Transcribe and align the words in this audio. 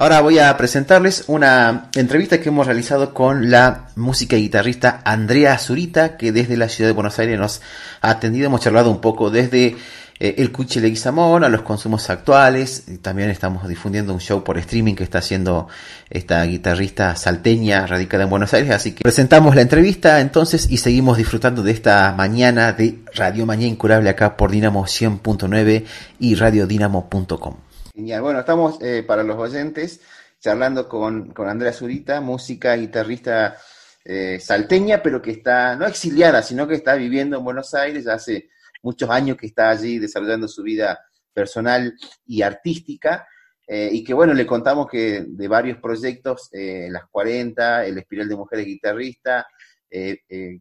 Ahora 0.00 0.22
voy 0.22 0.38
a 0.38 0.56
presentarles 0.56 1.24
una 1.26 1.90
entrevista 1.94 2.40
que 2.40 2.48
hemos 2.48 2.66
realizado 2.66 3.12
con 3.12 3.50
la 3.50 3.88
música 3.96 4.34
y 4.34 4.40
guitarrista 4.40 5.02
Andrea 5.04 5.58
Zurita, 5.58 6.16
que 6.16 6.32
desde 6.32 6.56
la 6.56 6.70
ciudad 6.70 6.88
de 6.88 6.94
Buenos 6.94 7.18
Aires 7.18 7.38
nos 7.38 7.60
ha 8.00 8.08
atendido. 8.08 8.46
Hemos 8.46 8.62
charlado 8.62 8.90
un 8.90 9.02
poco 9.02 9.28
desde 9.28 9.76
eh, 10.18 10.36
el 10.38 10.52
Cuchi 10.52 10.80
Leguizamón 10.80 11.44
a 11.44 11.50
los 11.50 11.60
consumos 11.60 12.08
actuales. 12.08 12.84
también 13.02 13.28
estamos 13.28 13.68
difundiendo 13.68 14.14
un 14.14 14.20
show 14.20 14.42
por 14.42 14.56
streaming 14.56 14.94
que 14.94 15.04
está 15.04 15.18
haciendo 15.18 15.68
esta 16.08 16.42
guitarrista 16.44 17.14
salteña 17.14 17.86
radicada 17.86 18.24
en 18.24 18.30
Buenos 18.30 18.54
Aires. 18.54 18.70
Así 18.70 18.92
que 18.92 19.02
presentamos 19.02 19.54
la 19.54 19.60
entrevista 19.60 20.22
entonces 20.22 20.70
y 20.70 20.78
seguimos 20.78 21.18
disfrutando 21.18 21.62
de 21.62 21.72
esta 21.72 22.14
mañana 22.16 22.72
de 22.72 23.00
Radio 23.14 23.44
Mañana 23.44 23.68
Incurable 23.68 24.08
acá 24.08 24.38
por 24.38 24.50
Dinamo 24.50 24.82
100.9 24.82 25.84
y 26.20 26.36
radiodinamo.com. 26.36 27.69
Bueno, 28.02 28.40
estamos 28.40 28.80
eh, 28.80 29.04
para 29.06 29.22
los 29.22 29.36
oyentes 29.36 30.00
charlando 30.38 30.88
con, 30.88 31.32
con 31.32 31.48
Andrea 31.48 31.72
Zurita, 31.72 32.22
música, 32.22 32.74
guitarrista 32.74 33.58
eh, 34.04 34.40
salteña, 34.40 35.02
pero 35.02 35.20
que 35.20 35.32
está 35.32 35.76
no 35.76 35.86
exiliada, 35.86 36.42
sino 36.42 36.66
que 36.66 36.76
está 36.76 36.94
viviendo 36.94 37.36
en 37.36 37.44
Buenos 37.44 37.74
Aires, 37.74 38.08
hace 38.08 38.48
muchos 38.82 39.10
años 39.10 39.36
que 39.36 39.46
está 39.46 39.68
allí 39.68 39.98
desarrollando 39.98 40.48
su 40.48 40.62
vida 40.62 40.98
personal 41.34 41.94
y 42.24 42.40
artística. 42.40 43.26
Eh, 43.68 43.90
y 43.92 44.02
que 44.02 44.14
bueno, 44.14 44.32
le 44.32 44.46
contamos 44.46 44.88
que 44.88 45.26
de 45.28 45.48
varios 45.48 45.78
proyectos, 45.78 46.48
Las 46.52 47.04
40, 47.10 47.84
El 47.84 47.98
Espiral 47.98 48.28
de 48.28 48.36
Mujeres 48.36 48.64
Guitarrista, 48.64 49.46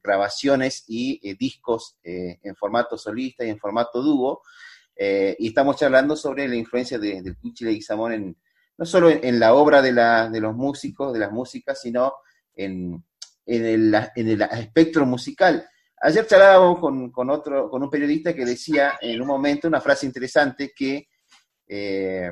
grabaciones 0.04 0.84
y 0.88 1.36
discos 1.36 1.98
en 2.04 2.56
formato 2.56 2.98
solista 2.98 3.46
y 3.46 3.50
en 3.50 3.60
formato 3.60 4.02
dúo, 4.02 4.42
eh, 5.02 5.34
y 5.40 5.48
estamos 5.48 5.78
charlando 5.78 6.14
sobre 6.14 6.46
la 6.46 6.56
influencia 6.56 7.00
de, 7.00 7.22
del 7.22 7.38
Cuchi 7.38 7.64
Leguizamón 7.64 8.12
en, 8.12 8.38
no 8.78 8.86
solo 8.86 9.10
en, 9.10 9.40
la 9.40 9.54
obra 9.54 9.82
de, 9.82 9.94
los 10.42 10.54
músicos, 10.54 11.14
de 11.14 11.20
las 11.20 11.32
músicas, 11.32 11.80
sino 11.80 12.16
en, 12.54 13.02
el, 13.46 13.96
espectro 14.52 15.06
musical. 15.06 15.66
Ayer 16.02 16.28
charlábamos 16.28 16.80
con, 16.80 17.12
con, 17.12 17.30
otro, 17.30 17.70
con 17.70 17.82
un 17.82 17.90
periodista 17.90 18.34
que 18.34 18.44
decía 18.44 19.00
en 19.00 19.22
un 19.22 19.28
momento 19.28 19.70
una 19.70 19.80
frase 19.80 20.06
interesante 20.06 20.74
que 20.76 21.08
eh, 21.66 22.32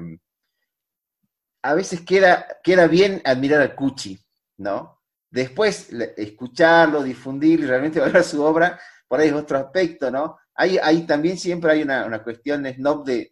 a 1.62 1.74
veces 1.74 2.02
queda, 2.02 2.48
queda 2.62 2.88
bien 2.88 3.22
admirar 3.24 3.62
al 3.62 3.76
Cuchi, 3.76 4.20
¿no? 4.58 5.04
Después 5.30 5.90
escucharlo, 6.18 7.02
difundir 7.02 7.62
y 7.62 7.66
realmente 7.66 8.00
valorar 8.02 8.26
su 8.26 8.44
obra, 8.44 8.78
por 9.08 9.22
ahí 9.22 9.30
es 9.30 9.34
otro 9.34 9.58
aspecto, 9.58 10.12
¿no? 10.12 10.38
Hay, 10.60 11.06
también 11.06 11.38
siempre 11.38 11.72
hay 11.72 11.84
una, 11.84 12.06
una 12.06 12.24
cuestión 12.24 12.66
snob 12.66 13.06
de, 13.06 13.32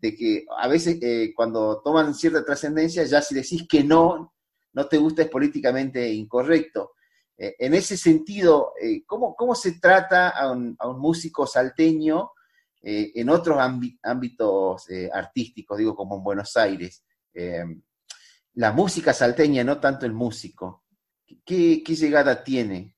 que 0.00 0.44
a 0.58 0.68
veces 0.68 0.98
eh, 1.00 1.32
cuando 1.34 1.80
toman 1.82 2.14
cierta 2.14 2.44
trascendencia, 2.44 3.04
ya 3.04 3.22
si 3.22 3.34
decís 3.34 3.66
que 3.66 3.82
no, 3.82 4.34
no 4.74 4.86
te 4.86 4.98
gusta 4.98 5.22
es 5.22 5.28
políticamente 5.28 6.12
incorrecto. 6.12 6.92
Eh, 7.38 7.56
en 7.58 7.72
ese 7.72 7.96
sentido, 7.96 8.74
eh, 8.80 9.02
¿cómo, 9.06 9.34
¿cómo, 9.34 9.54
se 9.54 9.80
trata 9.80 10.28
a 10.28 10.52
un, 10.52 10.76
a 10.78 10.88
un 10.88 11.00
músico 11.00 11.46
salteño 11.46 12.32
en 12.80 13.28
otros 13.28 13.58
ámbitos 13.58 14.86
artísticos, 15.12 15.78
digo, 15.78 15.96
como 15.96 16.16
en 16.16 16.22
Buenos 16.22 16.56
Aires? 16.56 17.04
la 18.54 18.72
música 18.72 19.12
salteña, 19.12 19.64
no 19.64 19.78
tanto 19.78 20.06
el 20.06 20.12
músico. 20.12 20.84
¿Qué, 21.44 21.82
qué 21.84 21.94
llegada 21.96 22.42
tiene? 22.42 22.96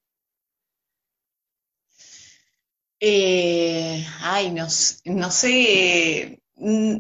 Eh, 3.00 4.06
ay, 4.20 4.50
no, 4.50 4.66
no 5.06 5.30
sé. 5.30 6.42
Mm, 6.56 6.96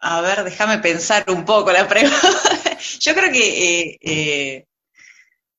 a 0.00 0.20
ver, 0.22 0.44
déjame 0.44 0.78
pensar 0.78 1.24
un 1.30 1.44
poco 1.44 1.70
la 1.70 1.86
pregunta. 1.86 2.18
Yo 3.00 3.14
creo 3.14 3.30
que 3.30 3.90
eh, 3.90 3.98
eh, 4.00 4.66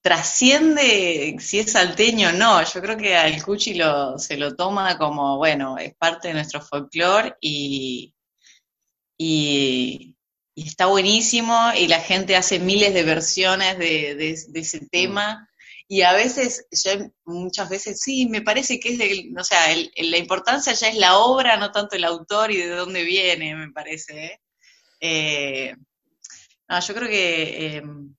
trasciende 0.02 1.36
si 1.40 1.60
es 1.60 1.72
salteño 1.72 2.30
o 2.30 2.32
no. 2.34 2.64
Yo 2.64 2.82
creo 2.82 2.98
que 2.98 3.16
al 3.16 3.44
Cuchi 3.44 3.76
lo, 3.76 4.18
se 4.18 4.38
lo 4.38 4.56
toma 4.56 4.98
como, 4.98 5.38
bueno, 5.38 5.78
es 5.78 5.94
parte 5.96 6.30
de 6.30 6.34
nuestro 6.36 6.62
folclore 6.62 7.36
y, 7.42 8.14
y, 9.18 10.16
está 10.56 10.88
buenísimo 10.88 11.72
y 11.78 11.88
la 11.88 12.00
gente 12.00 12.36
hace 12.36 12.60
miles 12.60 12.94
de 12.94 13.04
versiones 13.04 13.78
de, 13.78 14.16
de 14.16 14.60
ese 14.60 14.82
mm. 14.82 14.88
tema 14.90 15.50
y 15.88 16.02
a 16.02 16.14
veces, 16.14 16.66
yo 16.72 16.92
muchas 17.26 17.70
veces, 17.70 18.02
sí, 18.02 18.28
me 18.28 18.42
parece 18.42 18.80
que 18.80 18.94
es, 18.94 18.98
de, 18.98 19.32
o 19.40 19.44
sea, 19.44 19.68
la 19.98 20.18
importancia 20.18 20.74
ya 20.74 20.88
es 20.88 20.96
la 20.96 21.20
obra, 21.20 21.58
no 21.58 21.72
tanto 21.72 21.96
el 21.96 22.06
autor 22.06 22.52
y 22.52 22.58
de 22.58 22.70
dónde 22.70 23.04
viene, 23.04 23.56
me 23.56 23.72
parece. 23.72 24.26
¿eh? 24.26 24.42
Eh, 25.00 25.76
no, 26.68 26.80
yo 26.80 26.94
creo 26.96 27.08
que 27.08 27.78
em, 27.78 28.16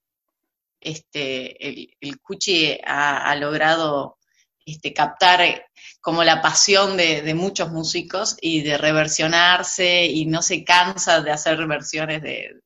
este, 0.81 1.69
el, 1.69 1.97
el 2.01 2.21
Cuchi 2.21 2.79
ha, 2.85 3.35
logrado 3.35 4.19
este, 4.65 4.93
captar 4.95 5.67
como 6.01 6.23
la 6.23 6.41
pasión 6.41 6.97
de, 6.97 7.35
muchos 7.35 7.73
músicos 7.73 8.37
y 8.41 8.63
de 8.63 8.79
reversionarse 8.79 10.07
y 10.07 10.27
no 10.27 10.41
se 10.41 10.63
cansa 10.63 11.21
de 11.21 11.33
hacer 11.33 11.67
versiones 11.67 12.23
de, 12.23 12.61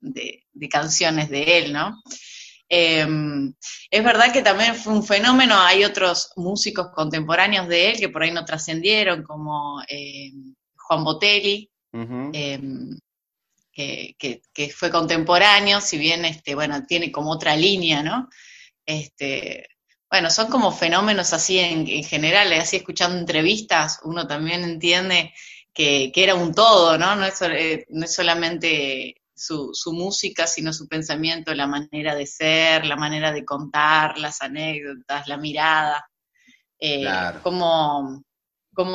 de 0.00 0.68
canciones 0.68 1.30
de 1.30 1.58
él, 1.58 1.72
¿no? 1.72 2.02
Em, 2.68 3.54
es 3.90 4.04
verdad 4.04 4.32
que 4.32 4.42
también 4.42 4.74
fue 4.74 4.94
un 4.94 5.04
fenómeno, 5.04 5.54
hay 5.58 5.84
otros 5.84 6.30
músicos 6.36 6.88
contemporáneos 6.94 7.68
de 7.68 7.90
él 7.90 7.98
que 7.98 8.08
por 8.08 8.22
ahí 8.22 8.30
no 8.32 8.44
trascendieron, 8.44 9.22
como 9.22 9.82
em, 9.88 10.54
Juan 10.76 11.04
Botelli, 11.04 11.70
em, 11.92 12.98
que, 13.72 14.70
fue 14.74 14.90
contemporáneo, 14.90 15.80
si 15.80 15.98
bien 15.98 16.24
este, 16.24 16.54
bueno, 16.54 16.84
tiene 16.86 17.12
como 17.12 17.32
otra 17.32 17.56
línea, 17.56 18.02
¿no? 18.02 18.28
Este, 18.86 19.66
bueno, 20.10 20.30
son 20.30 20.48
como 20.48 20.70
fenómenos 20.72 21.32
así 21.32 21.58
en, 21.58 21.86
general, 22.04 22.52
así 22.54 22.76
escuchando 22.76 23.18
entrevistas, 23.18 24.00
uno 24.04 24.26
también 24.26 24.64
entiende 24.64 25.34
que, 25.72 26.12
era 26.14 26.34
un 26.34 26.54
todo, 26.54 26.96
¿no? 26.98 27.16
No 27.16 27.24
es, 27.26 27.42
eh, 27.42 27.86
no 27.90 28.04
es 28.04 28.14
solamente 28.14 29.16
su, 29.34 29.70
su, 29.72 29.92
música, 29.92 30.46
sino 30.46 30.72
su 30.72 30.88
pensamiento, 30.88 31.54
la 31.54 31.66
manera 31.66 32.14
de 32.14 32.26
ser, 32.26 32.86
la 32.86 32.96
manera 32.96 33.32
de 33.32 33.44
contar, 33.44 34.18
las 34.18 34.40
anécdotas, 34.42 35.28
la 35.28 35.36
mirada, 35.36 36.08
eh, 36.78 37.06
cómo, 37.42 38.22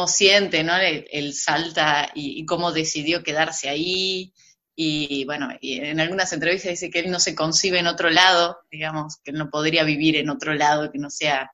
siente 0.07 0.63
¿no? 0.63 0.73
el, 0.77 1.33
salta 1.33 2.11
y, 2.13 2.45
cómo 2.45 2.71
decidió 2.71 3.23
quedarse 3.23 3.69
ahí. 3.69 4.33
Y 4.75 5.25
bueno, 5.25 5.49
y 5.59 5.79
en 5.79 5.99
algunas 5.99 6.31
entrevistas 6.31 6.71
dice 6.71 6.89
que 6.89 6.99
él 6.99 7.11
no 7.11 7.19
se 7.19 7.35
concibe 7.35 7.79
en 7.79 7.87
otro 7.87 8.09
lado, 8.09 8.59
digamos, 8.71 9.17
que 9.17 9.31
él 9.31 9.37
no 9.37 9.49
podría 9.49 9.83
vivir 9.83 10.15
en 10.15 10.29
otro 10.29 10.53
lado 10.53 10.89
que 10.91 10.99
no 10.99 11.09
sea 11.09 11.51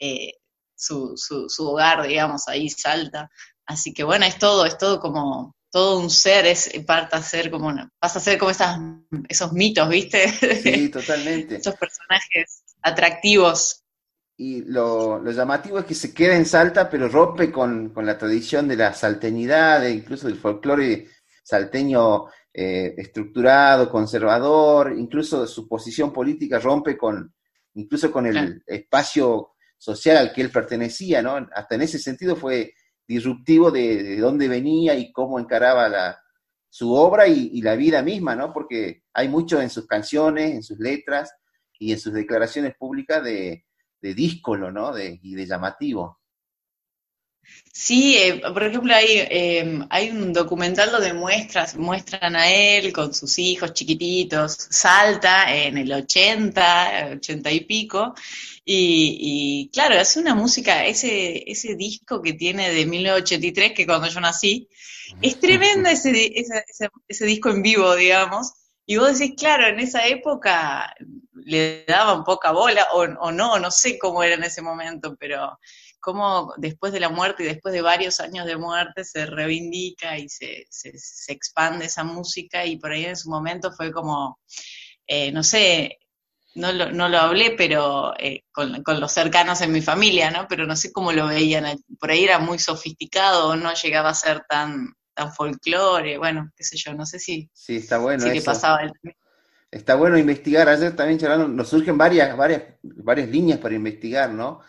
eh, 0.00 0.34
su, 0.74 1.16
su, 1.16 1.48
su 1.48 1.68
hogar, 1.68 2.06
digamos, 2.08 2.48
ahí 2.48 2.68
salta. 2.68 3.30
Así 3.66 3.92
que 3.92 4.02
bueno, 4.02 4.26
es 4.26 4.38
todo, 4.38 4.66
es 4.66 4.78
todo 4.78 4.98
como 5.00 5.54
todo 5.70 5.98
un 5.98 6.10
ser 6.10 6.46
es 6.46 6.70
parte 6.86 7.16
a 7.16 7.22
ser 7.22 7.50
como 7.50 7.74
pasa 7.98 8.18
a 8.18 8.22
ser 8.22 8.38
como 8.38 8.50
esas, 8.50 8.78
esos 9.28 9.52
mitos, 9.52 9.88
¿viste? 9.88 10.28
Sí, 10.28 10.88
totalmente. 10.92 11.56
esos 11.56 11.74
personajes 11.74 12.62
atractivos. 12.82 13.82
Y 14.38 14.62
lo, 14.62 15.24
llamativo 15.30 15.78
es 15.78 15.86
que 15.86 15.94
se 15.94 16.12
queda 16.12 16.36
en 16.36 16.44
Salta, 16.44 16.90
pero 16.90 17.08
rompe 17.08 17.50
con, 17.50 17.92
la 17.96 18.18
tradición 18.18 18.68
de 18.68 18.76
la 18.76 18.92
salteñidad, 18.92 19.84
e 19.86 19.92
incluso 19.92 20.28
del 20.28 20.38
folclore 20.38 21.08
salteño 21.42 22.26
eh, 22.52 22.94
estructurado, 22.98 23.90
conservador, 23.90 24.94
incluso 24.96 25.46
su 25.46 25.66
posición 25.66 26.12
política 26.12 26.58
rompe 26.58 26.98
con, 26.98 27.34
incluso 27.74 28.12
con 28.12 28.26
el 28.26 28.62
espacio 28.66 29.52
social 29.78 30.16
al 30.18 30.32
que 30.32 30.42
él 30.42 30.50
pertenecía, 30.50 31.22
¿no? 31.22 31.36
Hasta 31.54 31.74
en 31.74 31.82
ese 31.82 31.98
sentido 31.98 32.36
fue 32.36 32.74
disruptivo 33.06 33.70
de, 33.70 34.16
dónde 34.18 34.48
venía 34.48 34.94
y 34.94 35.12
cómo 35.12 35.38
encaraba 35.38 35.88
la, 35.88 36.20
su 36.68 36.92
obra 36.94 37.26
y, 37.28 37.60
la 37.62 37.76
vida 37.76 38.02
misma, 38.02 38.34
¿no? 38.34 38.52
Porque 38.52 39.02
hay 39.12 39.28
mucho 39.28 39.60
en 39.60 39.70
sus 39.70 39.86
canciones, 39.86 40.52
en 40.52 40.62
sus 40.62 40.78
letras 40.78 41.34
y 41.78 41.92
en 41.92 41.98
sus 41.98 42.12
declaraciones 42.12 42.74
públicas 42.76 43.22
de, 43.22 43.64
de 44.00 44.14
díscolo, 44.14 44.70
¿no? 44.70 44.92
De, 44.92 45.18
y 45.22 45.34
de 45.34 45.46
llamativo. 45.46 46.20
Sí, 47.72 48.16
eh, 48.16 48.40
por 48.40 48.62
ejemplo, 48.62 48.94
hay, 48.94 49.26
em, 49.28 49.86
hay 49.90 50.08
un 50.10 50.32
documental 50.32 50.90
donde 50.90 51.12
muestras, 51.12 51.76
muestran 51.76 52.34
a 52.34 52.50
él 52.50 52.90
con 52.90 53.12
sus 53.12 53.38
hijos 53.38 53.74
chiquititos, 53.74 54.56
salta 54.70 55.54
en 55.54 55.76
el 55.76 55.92
80, 55.92 57.10
80 57.16 57.50
y 57.52 57.60
pico, 57.60 58.14
y, 58.64 59.70
claro, 59.72 60.00
hace 60.00 60.18
una 60.20 60.34
música, 60.34 60.86
ese, 60.86 61.44
ese 61.50 61.76
disco 61.76 62.22
que 62.22 62.32
tiene 62.32 62.70
de 62.70 62.86
1983, 62.86 63.72
que 63.72 63.86
cuando 63.86 64.08
yo 64.08 64.20
nací, 64.20 64.68
es 65.22 65.38
tremendo 65.38 65.88
ese, 65.90 66.32
ese, 66.34 66.64
ese, 67.06 67.26
disco 67.26 67.50
en 67.50 67.62
vivo, 67.62 67.94
digamos. 67.94 68.52
Y 68.86 68.96
vos 68.96 69.18
decís, 69.18 69.36
claro, 69.38 69.66
en 69.68 69.80
esa 69.80 70.06
época 70.06 70.94
le 71.44 71.84
daban 71.86 72.24
poca 72.24 72.52
bola, 72.52 72.86
o, 72.94 73.02
o 73.02 73.32
no, 73.32 73.58
no 73.58 73.70
sé 73.70 73.98
cómo 73.98 74.22
era 74.22 74.34
en 74.34 74.44
ese 74.44 74.62
momento, 74.62 75.14
pero 75.16 75.58
cómo 76.06 76.54
después 76.56 76.92
de 76.92 77.00
la 77.00 77.08
muerte 77.08 77.42
y 77.42 77.46
después 77.46 77.74
de 77.74 77.82
varios 77.82 78.20
años 78.20 78.46
de 78.46 78.56
muerte 78.56 79.04
se 79.04 79.26
reivindica 79.26 80.16
y 80.16 80.28
se, 80.28 80.68
se, 80.70 81.32
expande 81.32 81.86
esa 81.86 82.04
música 82.04 82.64
y 82.64 82.76
por 82.76 82.92
ahí 82.92 83.06
en 83.06 83.16
su 83.16 83.28
momento 83.28 83.72
fue 83.72 83.90
como, 83.90 84.38
eh, 85.04 85.32
no 85.32 85.42
sé, 85.42 85.98
no 86.54 86.70
lo, 86.70 86.92
no 86.92 87.08
lo 87.08 87.18
hablé, 87.18 87.56
pero 87.58 88.14
eh, 88.20 88.44
con, 88.52 88.84
con, 88.84 89.00
los 89.00 89.10
cercanos 89.10 89.60
en 89.62 89.72
mi 89.72 89.82
familia, 89.82 90.30
¿no? 90.30 90.46
Pero 90.48 90.64
no 90.64 90.76
sé 90.76 90.92
cómo 90.92 91.10
lo 91.10 91.26
veían. 91.26 91.76
Por 91.98 92.12
ahí 92.12 92.22
era 92.22 92.38
muy 92.38 92.60
sofisticado, 92.60 93.56
no 93.56 93.74
llegaba 93.74 94.10
a 94.10 94.14
ser 94.14 94.44
tan, 94.48 94.94
tan 95.12 95.34
folclore, 95.34 96.18
bueno, 96.18 96.52
qué 96.56 96.62
sé 96.62 96.76
yo, 96.76 96.94
no 96.94 97.04
sé 97.04 97.18
si, 97.18 97.50
sí, 97.52 97.78
está 97.78 97.98
bueno 97.98 98.22
si 98.22 98.30
le 98.30 98.42
pasaba 98.42 98.82
el 98.82 98.92
está 99.72 99.96
bueno 99.96 100.16
investigar. 100.16 100.68
Ayer 100.68 100.94
también 100.94 101.18
charlando, 101.18 101.48
nos 101.48 101.68
surgen 101.68 101.98
varias, 101.98 102.36
varias, 102.36 102.62
varias 102.82 103.28
líneas 103.28 103.58
para 103.58 103.74
investigar, 103.74 104.30
¿no? 104.30 104.60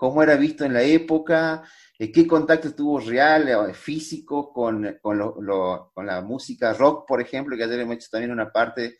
Cómo 0.00 0.22
era 0.22 0.34
visto 0.34 0.64
en 0.64 0.72
la 0.72 0.82
época, 0.82 1.62
eh, 1.98 2.10
qué 2.10 2.26
contacto 2.26 2.74
tuvo 2.74 3.00
real, 3.00 3.46
eh, 3.50 3.74
físico, 3.74 4.50
con, 4.50 4.96
con, 5.02 5.18
lo, 5.18 5.92
con, 5.92 6.06
la 6.06 6.22
música 6.22 6.72
rock, 6.72 7.06
por 7.06 7.20
ejemplo, 7.20 7.54
que 7.54 7.64
ayer 7.64 7.80
hemos 7.80 7.96
hecho 7.96 8.08
también 8.10 8.32
una 8.32 8.50
parte, 8.50 8.96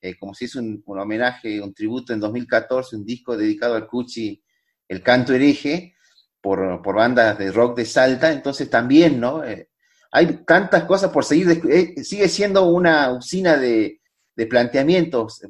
eh, 0.00 0.16
como 0.16 0.32
si 0.32 0.44
es 0.44 0.54
un, 0.54 0.80
un, 0.86 1.00
homenaje, 1.00 1.60
un 1.60 1.74
tributo 1.74 2.12
en 2.12 2.20
2014, 2.20 2.94
un 2.94 3.04
disco 3.04 3.36
dedicado 3.36 3.74
al 3.74 3.88
Cuchi, 3.88 4.40
El 4.86 5.02
Canto 5.02 5.34
Hereje, 5.34 5.96
por, 6.40 6.80
por 6.82 6.94
bandas 6.94 7.36
de 7.36 7.50
rock 7.50 7.78
de 7.78 7.84
Salta, 7.84 8.30
entonces 8.30 8.70
también, 8.70 9.18
¿no? 9.18 9.42
hay 10.12 10.44
tantas 10.46 10.84
cosas 10.84 11.10
por 11.10 11.24
seguir, 11.24 11.60
sigue 12.04 12.28
siendo 12.28 12.66
una 12.66 13.12
usina 13.12 13.56
de, 13.56 14.00
de 14.36 14.46
planteamientos, 14.46 15.42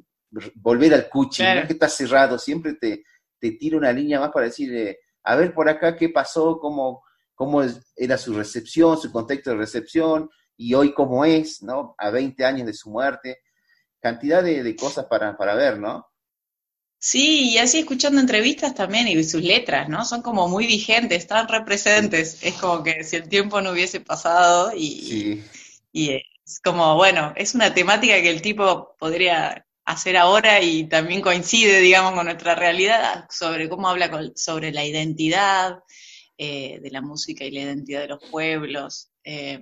volver 0.55 0.95
al 0.95 1.11
cuchi, 1.11 1.43
no 1.43 1.61
es 1.61 1.67
que 1.67 1.75
está 1.75 1.91
cerrado, 1.91 2.39
siempre 2.39 2.73
te, 2.73 3.05
te 3.45 3.53
tira 3.53 3.77
una 3.77 3.93
línea 3.93 4.19
más 4.19 4.31
para 4.31 4.47
decir, 4.47 4.75
eh, 4.75 5.01
a 5.23 5.37
ver 5.37 5.53
por 5.53 5.69
acá 5.69 5.95
qué 5.95 6.09
pasó, 6.09 6.59
cómo, 6.59 7.05
cómo 7.35 7.63
era 7.95 8.17
su 8.17 8.33
recepción, 8.33 8.99
su 8.99 9.13
contexto 9.13 9.51
de 9.51 9.57
recepción, 9.57 10.31
y 10.57 10.73
hoy 10.73 10.95
cómo 10.95 11.27
es, 11.27 11.63
¿no? 11.63 11.95
A 11.99 12.09
20 12.09 12.43
años 12.43 12.67
de 12.67 12.73
su 12.73 12.89
muerte, 12.89 13.43
cantidad 14.01 14.43
de, 14.43 14.75
cosas 14.77 15.05
para, 15.11 15.37
para 15.37 15.55
ver, 15.55 15.79
¿no? 15.79 16.07
Sí, 16.97 17.51
y 17.51 17.59
así 17.59 17.81
escuchando 17.81 18.19
entrevistas 18.19 18.75
también 18.75 19.09
y 19.09 19.23
sus 19.25 19.43
letras, 19.43 19.91
¿no? 19.91 20.07
Son 20.07 20.23
como 20.23 20.49
muy 20.49 20.67
vigentes, 20.67 21.19
están 21.19 21.47
representes. 21.47 22.43
Es 22.43 22.55
como 22.55 22.83
que 22.83 23.05
si 23.05 23.17
el 23.17 23.29
tiempo 23.29 23.61
no 23.61 23.73
hubiese 23.73 24.01
pasado 24.01 24.73
y, 24.75 25.45
y, 25.93 26.11
eh, 26.13 26.23
es 26.47 26.61
como, 26.61 26.95
bueno, 26.97 27.35
es 27.37 27.55
una 27.55 27.75
temática 27.75 28.15
que 28.23 28.31
el 28.31 28.41
tipo 28.41 28.97
podría 28.99 29.67
hacer 29.85 30.17
ahora 30.17 30.61
y 30.61 30.89
también 30.89 31.21
coincide, 31.21 31.81
digamos, 31.81 32.13
con 32.15 32.27
nuestra 32.27 32.55
realidad 32.55 33.27
sobre 33.31 33.69
cómo 33.69 33.89
habla 33.89 34.11
sobre 34.35 34.73
la 34.73 34.85
identidad 34.85 35.79
eh, 36.39 36.81
de 36.81 36.91
la 36.91 37.01
música 37.01 37.45
y 37.45 37.51
la 37.51 37.61
identidad 37.61 38.01
de 38.01 38.09
los 38.09 38.21
pueblos, 38.31 39.11
eh, 39.23 39.61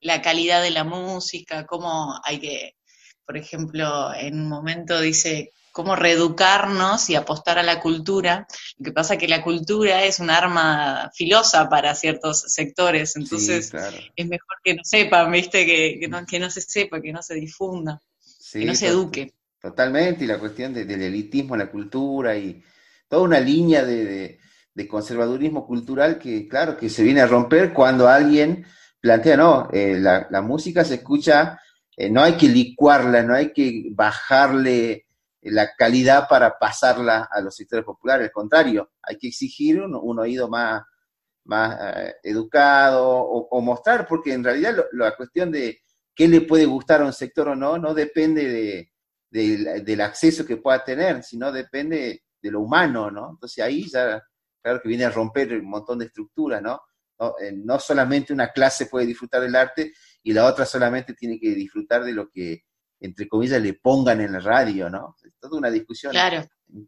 la 0.00 0.20
calidad 0.20 0.62
de 0.62 0.70
la 0.70 0.84
música, 0.84 1.64
cómo 1.66 2.20
hay 2.24 2.38
que, 2.38 2.76
por 3.24 3.36
ejemplo, 3.36 4.12
en 4.14 4.40
un 4.40 4.48
momento 4.48 5.00
dice 5.00 5.52
cómo 5.72 5.96
reeducarnos 5.96 7.08
y 7.08 7.14
apostar 7.14 7.58
a 7.58 7.62
la 7.62 7.80
cultura. 7.80 8.46
Lo 8.78 8.84
que 8.84 8.92
pasa 8.92 9.14
es 9.14 9.20
que 9.20 9.28
la 9.28 9.42
cultura 9.42 10.04
es 10.04 10.20
un 10.20 10.28
arma 10.28 11.10
filosa 11.14 11.68
para 11.68 11.94
ciertos 11.94 12.42
sectores, 12.52 13.16
entonces 13.16 13.72
es 14.14 14.26
mejor 14.26 14.56
que 14.62 14.74
no 14.74 14.82
sepan, 14.84 15.32
¿viste? 15.32 15.64
Que, 15.64 16.08
no, 16.08 16.26
que 16.26 16.38
no 16.38 16.50
se 16.50 16.60
sepa, 16.60 17.00
que 17.00 17.12
no 17.12 17.22
se 17.22 17.34
difunda, 17.34 18.02
que 18.52 18.66
no 18.66 18.74
se 18.74 18.88
eduque. 18.88 19.32
Totalmente, 19.62 20.24
y 20.24 20.26
la 20.26 20.40
cuestión 20.40 20.74
del 20.74 20.90
elitismo 20.90 21.54
en 21.54 21.60
la 21.60 21.70
cultura 21.70 22.36
y 22.36 22.60
toda 23.06 23.22
una 23.22 23.38
línea 23.38 23.84
de, 23.84 24.40
conservadurismo 24.88 25.64
cultural 25.64 26.18
que, 26.18 26.48
claro, 26.48 26.76
que 26.76 26.90
se 26.90 27.04
viene 27.04 27.20
a 27.20 27.28
romper 27.28 27.72
cuando 27.72 28.08
alguien 28.08 28.66
plantea, 29.00 29.36
no, 29.36 29.68
eh, 29.72 29.98
la, 30.00 30.42
música 30.42 30.84
se 30.84 30.94
escucha, 30.94 31.60
eh, 31.96 32.10
no 32.10 32.22
hay 32.22 32.36
que 32.36 32.48
licuarla, 32.48 33.22
no 33.22 33.34
hay 33.34 33.52
que 33.52 33.84
bajarle 33.92 35.06
la 35.42 35.76
calidad 35.76 36.26
para 36.28 36.58
pasarla 36.58 37.28
a 37.30 37.40
los 37.40 37.54
sectores 37.54 37.84
populares. 37.84 38.26
Al 38.26 38.32
contrario, 38.32 38.90
hay 39.00 39.16
que 39.16 39.28
exigir 39.28 39.80
un, 39.80 40.18
oído 40.18 40.48
más, 40.48 40.82
más 41.44 41.78
eh, 41.98 42.14
educado 42.24 43.08
o, 43.08 43.60
mostrar, 43.60 44.08
porque 44.08 44.32
en 44.32 44.42
realidad 44.42 44.74
la 44.90 45.14
cuestión 45.14 45.52
de 45.52 45.82
qué 46.16 46.26
le 46.26 46.40
puede 46.40 46.66
gustar 46.66 47.00
a 47.00 47.04
un 47.04 47.12
sector 47.12 47.46
o 47.50 47.54
no, 47.54 47.78
no 47.78 47.94
depende 47.94 48.48
de, 48.48 48.91
del 49.32 50.00
acceso 50.00 50.44
que 50.44 50.58
pueda 50.58 50.84
tener, 50.84 51.22
sino 51.22 51.50
depende 51.50 52.24
de 52.40 52.50
lo 52.50 52.60
humano, 52.60 53.10
¿no? 53.10 53.30
Entonces 53.30 53.64
ahí 53.64 53.88
ya, 53.88 54.22
claro 54.60 54.80
que 54.82 54.88
viene 54.88 55.04
a 55.04 55.10
romper 55.10 55.54
un 55.54 55.70
montón 55.70 55.98
de 55.98 56.06
estructuras, 56.06 56.60
¿no? 56.60 56.80
No, 57.18 57.34
eh, 57.40 57.52
no 57.52 57.78
solamente 57.78 58.32
una 58.32 58.52
clase 58.52 58.86
puede 58.86 59.06
disfrutar 59.06 59.40
del 59.40 59.54
arte 59.54 59.92
y 60.22 60.32
la 60.32 60.46
otra 60.46 60.66
solamente 60.66 61.14
tiene 61.14 61.38
que 61.38 61.54
disfrutar 61.54 62.04
de 62.04 62.12
lo 62.12 62.28
que 62.28 62.64
entre 63.02 63.28
comillas, 63.28 63.60
le 63.60 63.74
pongan 63.74 64.20
en 64.20 64.32
la 64.32 64.40
radio, 64.40 64.88
¿no? 64.88 65.16
Es 65.24 65.32
toda 65.40 65.58
una 65.58 65.70
discusión 65.70 66.14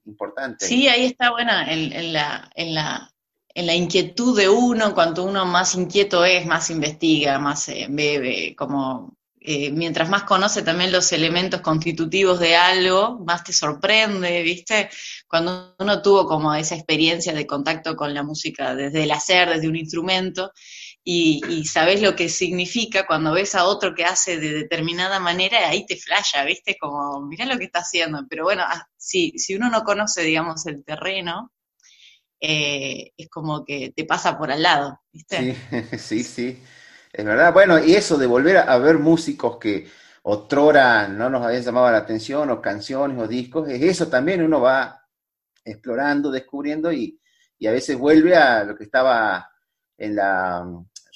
importante. 0.07 0.65
Sí, 0.65 0.87
ahí 0.87 1.07
está 1.07 1.33
buena 1.33 1.71
en, 1.71 2.13
la, 2.13 2.51
en, 2.55 2.75
la, 2.75 3.11
en 3.49 3.67
la 3.67 3.75
inquietud 3.75 4.37
de 4.39 4.49
uno, 4.49 4.95
cuanto 4.95 5.25
uno 5.25 5.45
más 5.45 5.75
inquieto 5.75 6.25
es, 6.25 6.47
más 6.47 6.71
investiga, 6.71 7.39
más 7.41 7.69
eh, 7.69 7.89
bebe, 7.91 8.55
como 8.57 9.17
eh, 9.47 9.71
mientras 9.73 10.09
más 10.09 10.23
conoce 10.23 10.63
también 10.63 10.91
los 10.91 11.13
elementos 11.13 11.61
constitutivos 11.61 12.41
de 12.41 12.57
algo, 12.57 13.21
más 13.27 13.45
te 13.45 13.53
sorprende, 13.53 14.43
¿viste? 14.43 14.89
Cuando 15.29 15.77
uno 15.79 16.01
tuvo 16.01 16.27
como 16.27 16.55
esa 16.55 16.75
experiencia 16.75 17.35
de 17.35 17.47
contacto 17.47 17.95
con 17.95 18.15
la 18.15 18.23
música 18.23 18.75
desde 18.75 19.03
el 19.03 19.11
hacer, 19.11 19.51
desde 19.51 19.69
un 19.69 19.77
instrumento, 19.77 20.51
y, 21.07 21.67
sabes 21.67 22.01
lo 22.01 22.17
que 22.17 22.31
significa 22.31 23.07
cuando 23.07 23.35
ves 23.35 23.55
a 23.55 23.67
otro 23.67 23.95
que 23.95 24.07
hace 24.07 24.39
de 24.39 24.55
determinada 24.55 25.21
manera, 25.21 25.69
ahí 25.69 25.85
te 25.85 25.97
flasha, 25.97 26.43
¿viste? 26.45 26.79
Como, 26.81 27.21
mirá 27.27 27.45
lo 27.45 27.59
que 27.59 27.65
está 27.65 27.81
haciendo. 27.81 28.25
Pero 28.31 28.45
bueno, 28.45 28.63
ah, 28.67 28.89
si, 28.97 29.35
si 29.37 29.55
uno 29.55 29.69
no 29.69 29.85
conoce, 29.85 30.23
digamos, 30.23 30.65
el 30.65 30.83
terreno, 30.83 31.53
eh, 32.41 33.13
es 33.19 33.29
como 33.29 33.63
que 33.63 33.93
te 33.95 34.07
pasa 34.07 34.39
por 34.39 34.51
al 34.51 34.63
lado, 34.63 34.99
¿viste? 35.13 35.55
Sí, 35.99 35.99
sí, 35.99 36.25
sí, 36.25 36.63
es 37.15 37.25
verdad. 37.25 37.53
Bueno, 37.53 37.83
y 37.83 37.95
eso 37.95 38.19
de 38.19 38.27
volver 38.27 38.57
a, 38.57 38.77
ver 38.79 38.99
músicos 38.99 39.59
que 39.59 39.89
otrora 40.23 41.07
no 41.07 41.31
nos 41.31 41.45
habían 41.45 41.63
llamado 41.63 41.91
la 41.91 41.99
atención, 41.99 42.51
o 42.51 42.61
canciones, 42.61 43.17
o 43.19 43.29
discos, 43.29 43.69
es 43.69 43.81
eso 43.83 44.09
también, 44.09 44.43
uno 44.43 44.61
va 44.61 45.01
explorando, 45.65 46.31
descubriendo 46.31 46.93
y, 46.93 47.21
y 47.59 47.67
a 47.69 47.73
veces 47.73 47.97
vuelve 47.97 48.35
a 48.37 48.65
lo 48.65 48.77
que 48.77 48.85
estaba 48.85 49.49
en 49.97 50.17
la 50.17 50.67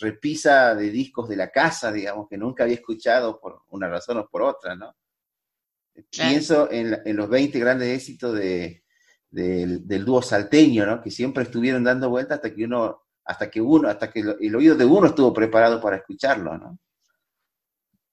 repisa 0.00 0.76
de 0.76 0.90
discos 0.90 1.28
de 1.28 1.36
la 1.36 1.50
casa, 1.50 1.90
digamos, 1.90 2.28
que 2.28 2.38
nunca 2.38 2.62
había 2.62 2.76
escuchado 2.76 3.40
por 3.40 3.62
una 3.70 3.88
razón 3.88 4.18
o 4.18 4.28
por 4.28 4.42
otra, 4.42 4.76
¿no? 4.76 4.94
Pienso 6.10 6.70
en, 6.70 7.16
los 7.16 7.28
20 7.28 7.58
grandes 7.58 7.88
éxitos 7.88 8.34
de, 8.38 8.84
del 9.30 10.04
dúo 10.04 10.22
salteño, 10.22 10.86
¿no? 10.86 11.02
Que 11.02 11.10
siempre 11.10 11.42
estuvieron 11.42 11.82
dando 11.82 12.08
vueltas 12.08 12.36
hasta 12.36 12.54
que 12.54 12.64
uno, 12.64 13.07
hasta 13.28 13.50
que 13.50 13.60
uno, 13.60 13.88
hasta 13.88 14.10
que 14.10 14.20
el 14.20 14.56
oído 14.56 14.74
de 14.74 14.86
uno 14.86 15.08
estuvo 15.08 15.34
preparado 15.34 15.82
para 15.82 15.96
escucharlo, 15.96 16.56
¿no? 16.56 16.78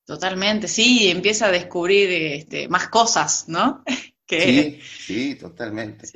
Totalmente, 0.05 0.67
sí, 0.67 1.09
empieza 1.09 1.47
a 1.47 1.51
descubrir 1.51 2.11
este, 2.11 2.67
más 2.67 2.89
cosas, 2.89 3.47
¿no? 3.47 3.83
Sí, 4.27 4.79
sí, 4.81 5.35
totalmente. 5.35 6.09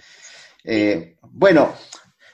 Eh, 0.63 1.15
bueno, 1.22 1.75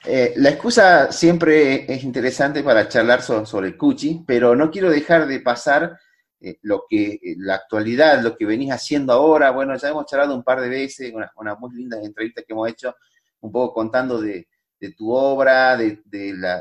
eh, 0.06 0.32
la 0.38 0.52
excusa 0.52 1.12
siempre 1.12 1.94
es 1.94 2.02
interesante 2.06 2.64
para 2.64 2.88
charlar 2.88 3.22
sobre 3.22 3.68
el 3.68 3.78
cuchi, 3.78 4.24
pero 4.26 4.56
no 4.56 4.72
quiero 4.72 4.90
dejar 4.90 5.28
de 5.28 5.42
pasar 5.42 6.00
eh, 6.40 6.60
lo 6.62 6.86
que 6.90 7.20
la 7.40 7.56
actualidad, 7.56 8.24
lo 8.24 8.38
que 8.38 8.46
venís 8.46 8.72
haciendo 8.72 9.12
ahora. 9.12 9.52
Bueno, 9.52 9.76
ya 9.76 9.90
hemos 9.90 10.06
charlado 10.06 10.34
un 10.34 10.44
par 10.46 10.62
de 10.62 10.70
veces, 10.70 11.12
una, 11.14 11.30
una 11.36 11.56
muy 11.56 11.76
lindas 11.76 12.06
entrevistas 12.06 12.46
que 12.48 12.54
hemos 12.54 12.70
hecho, 12.70 12.96
un 13.42 13.52
poco 13.52 13.74
contando 13.74 14.22
de, 14.22 14.48
tu 14.96 15.12
obra, 15.12 15.78
de, 15.78 16.00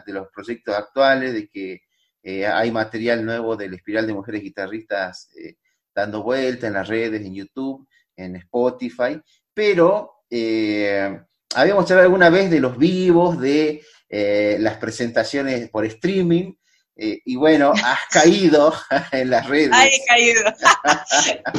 los 0.07 0.29
proyectos 0.29 0.75
actuales, 0.75 1.33
de 1.35 1.49
que 1.49 1.81
hay 2.47 2.71
material 2.71 3.25
nuevo 3.25 3.57
del 3.57 3.75
Espiral 3.75 4.07
de 4.07 4.15
Mujeres 4.15 4.43
Guitarristas 4.43 5.31
dando 5.95 6.23
vuelta 6.23 6.67
en 6.67 6.73
las 6.73 6.89
redes, 6.89 7.21
en 7.21 7.35
YouTube, 7.35 7.87
en 8.17 8.37
Spotify, 8.37 9.21
pero 9.53 10.25
habíamos 11.55 11.91
hablado 11.91 12.07
alguna 12.07 12.31
vez 12.31 12.51
de 12.51 12.61
los 12.61 12.79
vivos, 12.79 13.41
de 13.41 13.83
eh, 14.17 14.59
las 14.61 14.77
presentaciones 14.77 15.69
por 15.71 15.85
streaming, 15.85 16.53
eh, 16.97 17.21
y 17.25 17.37
bueno, 17.37 17.73
has 17.73 18.01
caído 18.11 18.73
en 19.13 19.31
las 19.31 19.49
redes. 19.49 19.71
Ay, 19.73 19.91
he 19.93 20.05
caído. 20.07 20.43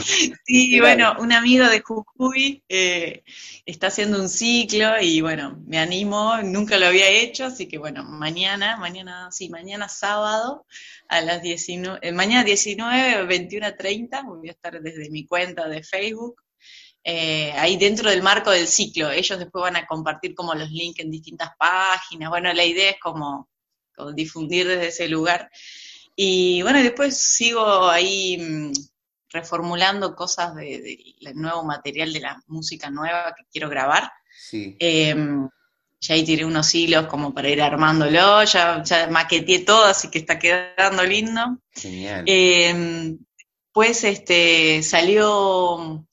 sí, 0.45 0.79
bueno, 0.79 1.15
un 1.19 1.33
amigo 1.33 1.67
de 1.67 1.81
Jujuy 1.81 2.63
eh, 2.69 3.23
está 3.65 3.87
haciendo 3.87 4.19
un 4.19 4.29
ciclo 4.29 4.99
y 5.01 5.21
bueno, 5.21 5.61
me 5.67 5.79
animo, 5.79 6.37
nunca 6.43 6.77
lo 6.77 6.87
había 6.87 7.09
hecho, 7.09 7.45
así 7.45 7.67
que 7.67 7.77
bueno, 7.77 8.03
mañana, 8.03 8.77
mañana, 8.77 9.29
sí, 9.31 9.49
mañana 9.49 9.89
sábado 9.89 10.65
a 11.07 11.21
las 11.21 11.41
19, 11.41 12.11
mañana 12.13 12.43
19, 12.43 13.25
21 13.25 13.67
a 13.67 13.75
30, 13.75 14.21
voy 14.23 14.49
a 14.49 14.51
estar 14.51 14.81
desde 14.81 15.09
mi 15.09 15.25
cuenta 15.25 15.67
de 15.67 15.83
Facebook 15.83 16.41
eh, 17.07 17.51
ahí 17.53 17.77
dentro 17.77 18.09
del 18.09 18.23
marco 18.23 18.49
del 18.49 18.67
ciclo. 18.67 19.11
Ellos 19.11 19.37
después 19.37 19.61
van 19.61 19.75
a 19.75 19.85
compartir 19.85 20.33
como 20.33 20.55
los 20.55 20.71
links 20.71 20.99
en 20.99 21.11
distintas 21.11 21.51
páginas. 21.57 22.29
Bueno, 22.31 22.51
la 22.51 22.65
idea 22.65 22.89
es 22.91 22.99
como, 22.99 23.47
difundir 24.15 24.67
desde 24.67 24.87
ese 24.87 25.07
lugar. 25.07 25.49
Y 26.15 26.61
bueno, 26.61 26.81
después 26.81 27.17
sigo 27.17 27.89
ahí 27.89 28.37
mm, 28.37 28.71
reformulando 29.29 30.15
cosas 30.15 30.55
del 30.55 31.35
nuevo 31.35 31.63
material 31.63 32.13
de 32.13 32.21
la 32.21 32.41
música 32.47 32.89
nueva 32.89 33.33
que 33.35 33.43
quiero 33.51 33.69
grabar. 33.69 34.11
Sí. 34.37 34.75
Em, 34.79 35.49
ya 35.99 36.13
ahí 36.13 36.23
tiré 36.23 36.45
unos 36.45 36.73
hilos 36.75 37.07
como 37.07 37.33
para 37.33 37.49
ir 37.49 37.61
armándolo, 37.61 38.43
ya, 38.43 38.83
ya 38.83 39.07
maqueteé 39.07 39.59
todo, 39.59 39.85
así 39.85 40.09
que 40.09 40.19
está 40.19 40.37
quedando 40.39 41.03
lindo. 41.03 41.57
Genial. 41.73 42.23
Em, 42.27 43.17
pues 43.71 44.03
este, 44.03 44.83
salió 44.83 46.05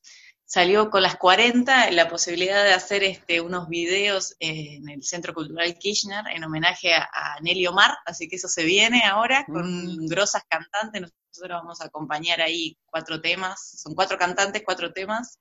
salió 0.53 0.91
con 0.91 1.03
las 1.03 1.17
40 1.17 1.93
la 1.93 2.11
posibilidad 2.11 2.63
de 2.63 2.75
hacer 2.75 3.03
este, 3.05 3.41
unos 3.41 3.71
videos 3.71 4.37
en 4.39 4.87
el 4.91 5.03
Centro 5.03 5.33
Cultural 5.33 5.79
Kirchner 5.79 6.27
en 6.31 6.45
homenaje 6.45 6.93
a, 6.93 7.39
Nelly 7.41 7.67
Omar, 7.69 7.97
así 8.05 8.29
que 8.29 8.37
eso 8.37 8.49
se 8.49 8.63
viene 8.63 9.03
ahora 9.03 9.47
con 9.47 9.65
mm. 9.65 10.07
grosas 10.09 10.43
cantantes, 10.47 11.01
nosotros 11.01 11.63
vamos 11.63 11.81
a 11.81 11.87
acompañar 11.87 12.43
ahí 12.43 12.77
cuatro 12.85 13.19
temas, 13.23 13.81
son 13.83 13.95
cuatro 13.95 14.19
cantantes, 14.19 14.61
cuatro 14.63 14.93
temas, 14.93 15.39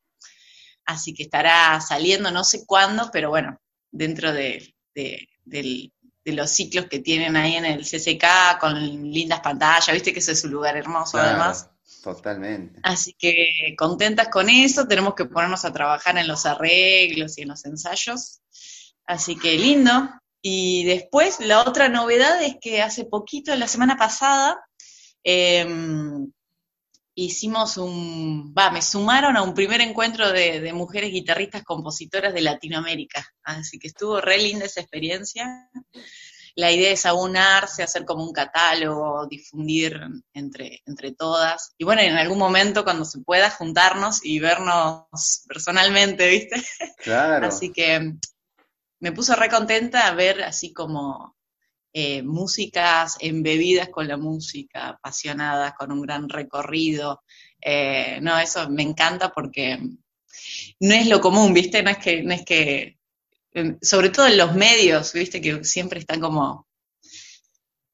así 0.86 1.14
que 1.14 1.24
estará 1.24 1.82
saliendo 1.82 2.32
no 2.32 2.46
sé 2.46 2.66
cuándo, 2.66 3.10
pero 3.12 3.32
bueno, 3.32 3.60
dentro 3.92 4.32
de, 4.32 4.74
los 6.24 6.52
ciclos 6.52 6.86
que 6.86 7.00
tienen 7.00 7.36
ahí 7.36 7.56
en 7.56 7.66
el 7.66 7.82
CCK 7.82 8.60
con 8.62 9.12
lindas 9.12 9.42
pantallas, 9.42 9.92
viste 9.92 10.14
que 10.14 10.20
ese 10.20 10.32
es 10.32 10.44
un 10.46 10.52
lugar 10.52 10.78
hermoso 10.78 11.18
además. 11.18 11.70
Totalmente. 12.02 12.80
Así 12.84 13.14
que 13.14 13.76
contentas 13.78 14.30
con 14.30 14.50
eso, 14.50 14.88
tenemos 14.88 15.14
que 15.14 15.26
ponernos 15.26 15.66
a 15.66 15.74
trabajar 15.74 16.18
en 16.18 16.28
los 16.28 16.46
arreglos 16.46 17.38
y 17.38 17.44
en 17.44 17.50
los 17.50 17.66
ensayos. 17.66 18.42
Así 19.06 19.36
que 19.36 19.58
lindo. 19.58 20.10
Y 20.42 20.84
después 20.86 21.40
la 21.40 21.62
otra 21.62 21.90
novedad 21.90 22.42
es 22.42 22.56
que 22.60 22.82
hace 22.82 23.06
poquito, 23.06 23.56
la 23.56 23.68
semana 23.68 23.98
pasada, 23.98 24.58
em, 25.24 26.32
hicimos 27.14 27.78
un, 27.78 28.54
va, 28.58 28.72
me 28.72 28.82
sumaron 28.82 29.38
a 29.38 29.44
un 29.44 29.54
primer 29.54 29.82
encuentro 29.82 30.32
de, 30.32 30.60
de, 30.60 30.74
mujeres 30.74 31.12
guitarristas 31.12 31.64
compositoras 31.64 32.34
de 32.34 32.42
Latinoamérica. 32.42 33.24
Así 33.44 33.78
que 33.78 33.88
estuvo 33.88 34.20
re 34.22 34.40
linda 34.40 34.66
esa 34.66 34.82
experiencia 34.82 35.70
la 36.62 36.72
idea 36.72 36.92
es 36.92 37.08
aunarse, 37.08 37.82
hacer 37.82 38.06
como 38.06 38.24
un 38.24 38.32
catálogo, 38.32 39.26
difundir 39.26 40.00
entre, 40.32 40.84
entre 40.86 41.12
todas. 41.12 41.74
Y 41.76 41.86
bueno, 41.86 42.04
en 42.04 42.18
algún 42.18 42.38
momento 42.38 42.84
cuando 42.84 43.04
se 43.04 43.20
pueda 43.22 43.50
juntarnos 43.50 44.24
y 44.24 44.40
vernos 44.40 45.44
personalmente, 45.48 46.30
¿viste? 46.30 46.62
Claro. 47.04 47.48
así 47.48 47.74
que 47.74 48.14
me 49.00 49.12
puso 49.12 49.36
re 49.36 49.50
contenta 49.50 50.14
ver 50.14 50.44
así 50.44 50.72
como 50.72 51.36
eh, 51.94 52.22
músicas 52.22 53.18
embebidas 53.20 53.90
con 53.90 54.08
la 54.08 54.18
música, 54.18 54.90
apasionadas, 54.90 55.74
con 55.74 55.92
un 55.92 56.04
gran 56.04 56.30
recorrido. 56.30 57.24
Eh, 57.60 58.20
no, 58.22 58.38
eso 58.38 58.70
me 58.70 58.84
encanta 58.84 59.32
porque 59.32 59.80
no 60.80 60.94
es 60.94 61.08
lo 61.08 61.20
común, 61.20 61.56
¿viste? 61.56 61.82
No 61.82 61.90
es 61.90 61.98
que, 61.98 62.22
no 62.22 62.34
es 62.36 62.46
que 62.46 63.00
sobre 63.82 64.10
todo 64.10 64.28
en 64.28 64.38
los 64.38 64.56
medios, 64.56 65.14
viste, 65.14 65.42
que 65.42 65.64
siempre 65.64 66.00
están 66.00 66.20
como, 66.20 66.68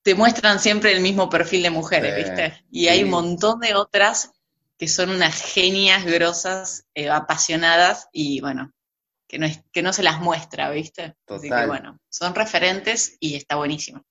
te 0.04 0.16
muestran 0.16 0.60
siempre 0.60 0.92
el 0.92 1.02
mismo 1.02 1.30
perfil 1.30 1.64
de 1.64 1.70
mujeres, 1.70 2.16
viste, 2.16 2.66
y 2.72 2.88
hay 2.88 3.04
un 3.04 3.10
montón 3.10 3.60
de 3.60 3.76
otras 3.76 4.32
que 4.78 4.88
son 4.88 5.10
unas 5.10 5.42
genias 5.42 6.06
grosas, 6.06 6.86
eh, 6.94 7.10
apasionadas, 7.10 8.08
y 8.12 8.40
bueno, 8.42 8.72
que 9.28 9.40
no, 9.40 9.46
es, 9.46 9.62
que 9.72 9.82
no 9.82 9.92
se 9.92 10.04
las 10.04 10.20
muestra, 10.20 10.70
viste. 10.70 11.16
Así 11.28 11.50
que 11.50 11.66
bueno, 11.66 12.00
son 12.10 12.36
referentes 12.36 13.18
y 13.20 13.36
está 13.36 13.56
buenísimo. 13.56 14.06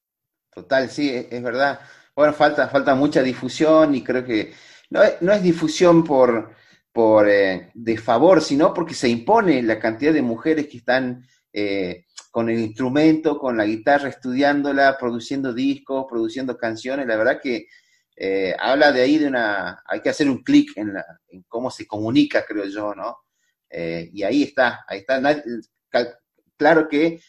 Total, 0.52 0.90
sí, 0.90 1.10
es, 1.30 1.42
verdad. 1.42 1.80
Bueno, 2.14 2.32
falta, 2.32 2.68
falta 2.68 2.94
mucha 2.94 3.22
difusión 3.22 3.94
y 3.94 4.02
creo 4.02 4.24
que 4.24 4.54
no, 4.90 5.00
no 5.20 5.32
es 5.32 5.42
difusión 5.42 6.02
por, 6.02 6.54
por 6.92 7.28
eh, 7.28 7.70
de 7.74 7.96
favor, 7.98 8.42
sino 8.42 8.74
porque 8.74 8.94
se 8.94 9.08
impone 9.08 9.62
la 9.62 9.78
cantidad 9.78 10.12
de 10.12 10.22
mujeres 10.22 10.66
que 10.66 10.78
están 10.78 11.26
eh, 11.58 12.04
con 12.30 12.50
el 12.50 12.58
instrumento, 12.58 13.38
con 13.38 13.56
la 13.56 13.64
guitarra, 13.64 14.10
estudiándola, 14.10 14.98
produciendo 14.98 15.54
discos, 15.54 16.04
produciendo 16.06 16.58
canciones. 16.58 17.06
La 17.06 17.16
verdad 17.16 17.40
que 17.42 17.66
eh, 18.14 18.54
habla 18.58 18.92
de 18.92 19.00
ahí 19.00 19.16
de 19.16 19.28
una, 19.28 19.82
hay 19.86 20.02
que 20.02 20.10
hacer 20.10 20.28
un 20.28 20.42
clic 20.42 20.76
en, 20.76 20.92
cómo 21.48 21.70
se 21.70 21.86
comunica, 21.86 22.44
creo 22.44 22.66
yo, 22.66 22.94
¿no? 22.94 23.16
Eh, 23.70 24.10
y 24.12 24.22
ahí 24.22 24.42
está, 24.42 24.84
ahí 24.86 24.98
está. 24.98 25.18
Claro 26.58 26.88
que 26.90 27.22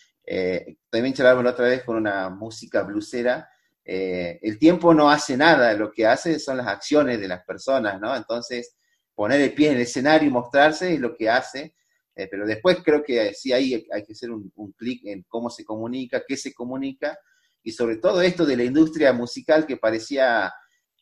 también 0.89 1.13
charlamos 1.13 1.46
la 1.46 1.51
otra 1.51 1.67
vez 1.67 1.86
con 1.86 1.96
una 1.96 2.29
música 2.29 2.81
blusera. 2.81 3.50
el 3.86 4.60
tiempo 4.60 4.93
no 4.93 5.10
hace 5.10 5.38
nada, 5.38 5.74
lo 5.74 5.89
que 5.93 6.05
hace 6.05 6.38
son 6.38 6.57
las 6.57 6.67
acciones 6.67 7.17
de 7.22 7.29
las 7.29 7.46
personas, 7.46 7.98
¿no? 8.01 8.13
Entonces, 8.13 8.75
poner 9.15 9.39
el 9.39 9.53
pie 9.53 9.69
en 9.69 9.75
el 9.75 9.84
escenario 9.84 10.27
y 10.27 10.34
mostrarse 10.34 10.96
es 10.96 11.00
lo 11.00 11.15
que 11.15 11.29
hace 11.29 11.77
eh, 12.17 12.27
pero 12.31 12.47
después 12.47 12.79
creo 12.83 13.03
que 13.03 13.36
sí 13.36 13.53
hay, 13.53 13.86
que 13.86 14.12
hacer 14.12 14.31
un, 14.31 14.51
clic 14.75 15.05
en 15.05 15.24
cómo 15.27 15.51
se 15.51 15.63
comunica, 15.63 16.24
qué 16.27 16.36
se 16.36 16.51
comunica, 16.51 17.15
y 17.62 17.71
sobre 17.71 17.97
todo 17.97 18.24
esto 18.24 18.43
de 18.43 18.57
la 18.57 18.63
industria 18.63 19.13
musical 19.13 19.67
que 19.67 19.77
parecía 19.77 20.51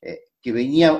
eh, 0.01 0.19
que 0.41 0.51
venía 0.51 1.00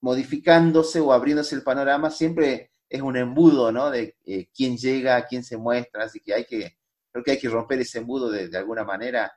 modificándose 0.00 1.00
o 1.00 1.12
abriéndose 1.12 1.56
el 1.56 1.64
panorama, 1.64 2.12
siempre 2.12 2.70
es 2.88 3.02
un 3.02 3.16
embudo, 3.16 3.72
¿no? 3.72 3.90
De 3.90 4.16
eh, 4.24 4.46
quién 4.54 4.76
llega, 4.76 5.26
quién 5.26 5.42
se 5.42 5.56
muestra, 5.56 6.04
así 6.04 6.20
que 6.20 6.32
hay 6.32 6.44
que, 6.44 6.78
creo 7.10 7.24
que 7.24 7.32
hay 7.32 7.38
que 7.38 7.48
romper 7.48 7.80
ese 7.80 7.98
embudo 7.98 8.30
de, 8.30 8.56
alguna 8.56 8.84
manera. 8.84 9.32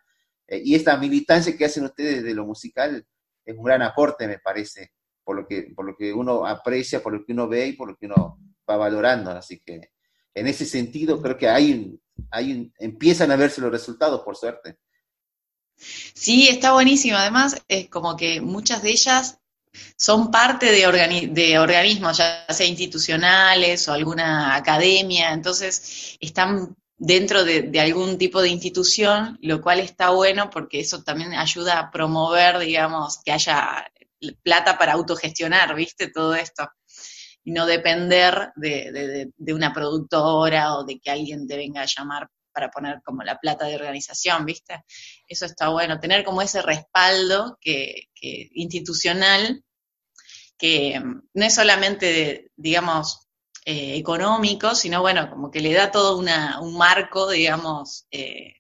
y 0.48 0.76
esta 0.76 0.96
militancia 0.98 1.58
que 1.58 1.66
hacen 1.66 1.86
ustedes 1.86 2.24
de 2.24 2.36
lo 2.36 2.46
musical 2.46 3.04
es 3.44 3.58
un 3.58 3.64
gran 3.64 3.82
aporte, 3.82 4.28
me 4.28 4.38
parece, 4.38 4.92
por 5.24 5.36
lo 5.38 5.48
que, 5.48 5.72
por 5.76 5.86
lo 5.86 5.96
que 5.96 6.14
uno 6.14 6.46
aprecia, 6.46 7.02
por 7.02 7.14
lo 7.14 7.26
que 7.26 7.34
uno 7.34 7.48
ve 7.48 7.68
y 7.68 7.74
por 7.74 7.88
lo 7.88 7.96
que 7.96 8.06
uno 8.06 8.38
va 8.70 8.78
valorando, 8.78 9.32
así 9.32 9.60
que 9.62 9.90
en 10.40 10.48
ese 10.48 10.66
sentido 10.66 11.22
creo 11.22 11.38
que 11.38 11.48
hay, 11.48 12.00
hay 12.32 12.72
empiezan 12.80 13.32
a 13.32 13.36
verse 13.36 13.62
los 13.62 13.72
resultados, 13.72 14.22
por 14.22 14.36
suerte. 14.36 14.78
Sí, 15.76 16.48
está 16.48 16.74
buenísimo. 16.74 17.18
Además, 17.18 17.62
es 17.68 17.90
como 17.90 18.18
que 18.18 18.42
muchas 18.42 18.84
de 18.84 18.92
ellas 18.92 19.38
son 19.96 20.32
parte 20.32 20.66
de, 20.72 21.30
de 21.32 21.60
organismos, 21.60 22.18
ya 22.18 22.46
sea 22.50 22.66
institucionales 22.66 23.88
o 23.88 23.94
alguna 23.94 24.56
academia, 24.56 25.32
entonces 25.32 26.18
están 26.20 26.76
dentro 26.98 27.46
de, 27.46 27.62
de, 27.62 27.80
algún 27.80 28.18
tipo 28.18 28.42
de 28.42 28.50
institución, 28.50 29.38
lo 29.42 29.62
cual 29.62 29.80
está 29.80 30.10
bueno 30.10 30.50
porque 30.50 30.82
eso 30.82 31.04
también 31.04 31.34
ayuda 31.34 31.80
a 31.80 31.92
promover, 31.92 32.60
digamos, 32.60 33.20
que 33.24 33.32
haya 33.32 33.90
plata 34.44 34.78
para 34.78 34.94
autogestionar, 34.94 35.74
¿viste? 35.76 36.10
Todo 36.10 36.36
esto 36.36 36.70
y 37.50 37.52
no 37.52 37.66
depender 37.66 38.52
de, 38.58 39.34
una 39.52 39.74
productora 39.74 40.76
o 40.76 40.84
de 40.84 41.00
que 41.00 41.10
alguien 41.10 41.48
te 41.48 41.58
venga 41.58 41.82
a 41.82 41.88
llamar 41.88 42.30
para 42.54 42.70
poner 42.70 43.02
como 43.04 43.24
la 43.24 43.40
plata 43.40 43.66
de 43.66 43.74
organización, 43.74 44.46
¿viste? 44.46 44.84
Eso 45.28 45.48
está 45.48 45.70
bueno, 45.70 46.00
tener 46.00 46.24
como 46.24 46.44
ese 46.44 46.62
respaldo 46.62 47.58
que, 47.60 48.10
institucional, 48.54 49.64
que 50.60 51.00
mm, 51.00 51.22
no 51.34 51.46
es 51.46 51.56
solamente, 51.56 52.52
digamos, 52.56 53.28
eh, 53.66 53.98
económico, 53.98 54.76
sino 54.76 55.02
bueno, 55.02 55.28
como 55.32 55.50
que 55.50 55.62
le 55.62 55.74
da 55.74 55.90
todo 55.90 56.20
una, 56.20 56.62
un 56.62 56.78
marco, 56.78 57.32
digamos, 57.32 58.06
eh, 58.12 58.58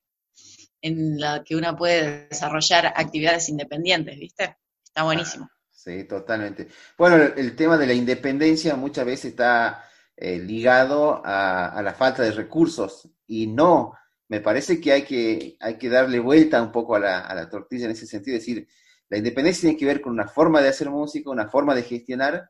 en 0.81 1.19
la 1.19 1.43
que 1.43 1.55
uno 1.55 1.75
puede 1.75 2.27
desarrollar 2.27 2.87
actividades 2.87 3.49
independientes, 3.49 4.17
¿viste? 4.17 4.57
Está 4.83 5.03
buenísimo. 5.03 5.47
Sí, 5.83 6.03
totalmente. 6.03 6.67
Bueno, 6.97 7.15
el, 7.37 7.55
tema 7.55 7.77
de 7.77 7.87
la 7.87 7.93
independencia 7.93 8.75
muchas 8.75 9.05
veces 9.05 9.31
está 9.31 9.85
eh, 10.17 10.37
ligado 10.37 11.21
a, 11.23 11.81
la 11.81 11.93
falta 11.93 12.21
de 12.21 12.31
recursos 12.31 13.07
y 13.25 13.47
no, 13.47 13.93
me 14.27 14.41
parece 14.41 14.81
que 14.81 14.91
hay 14.91 15.03
que, 15.03 15.55
hay 15.61 15.77
que 15.77 15.87
darle 15.87 16.19
vuelta 16.19 16.61
un 16.61 16.73
poco 16.73 16.95
a 16.97 16.99
la, 16.99 17.49
tortilla 17.49 17.85
en 17.85 17.91
ese 17.91 18.07
sentido, 18.07 18.35
es 18.35 18.45
decir, 18.45 18.67
la 19.07 19.19
independencia 19.19 19.61
tiene 19.61 19.77
que 19.77 19.85
ver 19.85 20.01
con 20.01 20.11
una 20.11 20.27
forma 20.27 20.61
de 20.61 20.67
hacer 20.67 20.89
música, 20.89 21.29
una 21.29 21.47
forma 21.47 21.73
de 21.73 21.83
gestionar, 21.83 22.49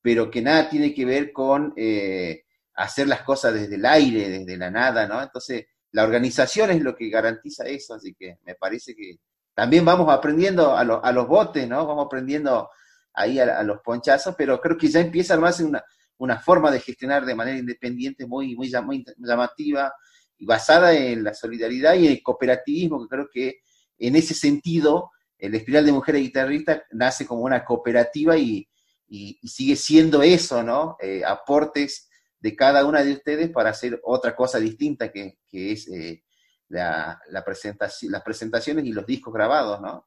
pero 0.00 0.30
que 0.30 0.40
nada 0.40 0.70
tiene 0.70 0.94
que 0.94 1.04
ver 1.04 1.32
con 1.32 1.74
eh, 1.76 2.44
hacer 2.74 3.08
las 3.08 3.20
cosas 3.22 3.52
desde 3.52 3.74
el 3.74 3.84
aire, 3.84 4.30
desde 4.30 4.56
la 4.56 4.70
nada, 4.70 5.06
¿no? 5.06 5.22
Entonces, 5.22 5.66
la 5.92 6.04
organización 6.04 6.70
es 6.70 6.80
lo 6.80 6.96
que 6.96 7.10
garantiza 7.10 7.66
eso, 7.66 7.92
así 7.92 8.14
que 8.14 8.38
me 8.44 8.54
parece 8.54 8.94
que 8.94 9.18
también 9.60 9.84
vamos 9.84 10.08
aprendiendo 10.08 10.74
a, 10.74 10.80
a 10.80 11.12
los 11.12 11.28
botes, 11.28 11.68
¿no? 11.68 11.86
Vamos 11.86 12.06
aprendiendo 12.06 12.70
ahí 13.12 13.38
a, 13.38 13.62
los 13.62 13.80
ponchazos, 13.82 14.34
pero 14.34 14.58
creo 14.58 14.78
que 14.78 14.88
ya 14.88 15.00
empieza 15.00 15.34
a 15.34 15.36
armarse 15.36 15.62
una, 15.62 15.84
una 16.16 16.40
forma 16.40 16.70
de 16.70 16.80
gestionar 16.80 17.26
de 17.26 17.34
manera 17.34 17.58
independiente 17.58 18.24
muy, 18.24 18.56
muy, 18.56 18.70
llamativa 18.70 19.92
y 20.38 20.46
basada 20.46 20.94
en 20.94 21.22
la 21.22 21.34
solidaridad 21.34 21.92
y 21.92 22.06
el 22.06 22.22
cooperativismo, 22.22 23.02
que 23.02 23.08
creo 23.14 23.28
que 23.30 23.60
en 23.98 24.16
ese 24.16 24.32
sentido 24.32 25.10
el 25.36 25.54
Espiral 25.54 25.84
de 25.84 25.92
Mujeres 25.92 26.22
Guitarristas 26.22 26.80
nace 26.92 27.26
como 27.26 27.42
una 27.42 27.62
cooperativa 27.62 28.38
y, 28.38 28.66
y, 29.08 29.46
sigue 29.46 29.76
siendo 29.76 30.22
eso, 30.22 30.62
¿no? 30.62 30.96
Eh, 31.02 31.22
aportes 31.22 32.08
de 32.38 32.56
cada 32.56 32.86
una 32.86 33.04
de 33.04 33.12
ustedes 33.12 33.50
para 33.50 33.68
hacer 33.68 34.00
otra 34.04 34.34
cosa 34.34 34.58
distinta 34.58 35.12
que, 35.12 35.36
es 35.52 35.86
eh, 35.88 36.22
la, 36.70 37.44
presentación, 37.44 38.12
las 38.12 38.22
presentaciones 38.22 38.84
y 38.84 38.92
los 38.92 39.06
discos 39.06 39.34
grabados, 39.34 39.80
¿no? 39.80 40.06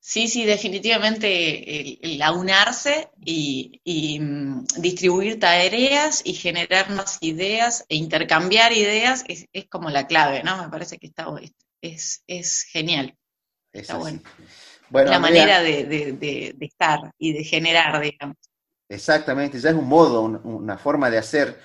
Sí, 0.00 0.26
sí, 0.26 0.46
definitivamente 0.46 2.14
el, 2.14 2.22
aunarse 2.22 3.10
y, 3.22 4.18
mm, 4.18 4.64
distribuir 4.78 5.38
tareas 5.38 6.22
y 6.24 6.32
generar 6.32 6.88
más 6.90 7.18
ideas 7.20 7.84
e 7.90 7.96
intercambiar 7.96 8.72
ideas 8.72 9.24
es, 9.28 9.46
como 9.68 9.90
la 9.90 10.06
clave, 10.06 10.42
¿no? 10.42 10.62
Me 10.62 10.70
parece 10.70 10.98
que 10.98 11.08
está, 11.08 11.26
es, 11.82 12.22
es 12.26 12.62
genial. 12.62 13.14
Está 13.70 13.98
bueno. 13.98 14.20
la 14.90 15.18
manera 15.18 15.60
de, 15.60 16.56
estar 16.58 17.12
y 17.18 17.34
de 17.34 17.44
generar, 17.44 18.00
digamos. 18.00 18.36
Exactamente, 18.88 19.60
ya 19.60 19.68
es 19.70 19.76
un 19.76 19.86
modo, 19.86 20.22
una 20.22 20.78
forma 20.78 21.10
de 21.10 21.18
hacer. 21.18 21.60